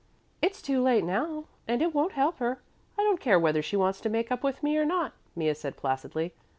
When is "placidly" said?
5.77-6.33